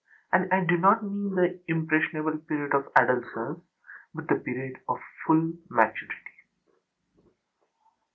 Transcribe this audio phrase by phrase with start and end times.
[0.33, 3.59] And I do not mean the impressionable period of adolescence,
[4.15, 6.15] but the period of full maturity.